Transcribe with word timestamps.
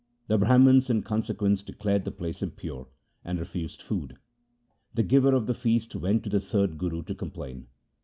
The 0.29 0.39
Brahmans 0.39 0.89
in 0.89 1.03
consequence 1.03 1.61
declared 1.61 2.05
the 2.05 2.11
place 2.11 2.41
impure, 2.41 2.87
and 3.23 3.37
refused 3.37 3.83
food. 3.83 4.17
The 4.95 5.03
giver 5.03 5.35
of 5.35 5.45
the 5.45 5.53
feast 5.53 5.95
went 5.95 6.23
to 6.23 6.29
the 6.31 6.39
third 6.39 6.79
Guru 6.79 7.03
to 7.03 7.13
complain. 7.13 7.67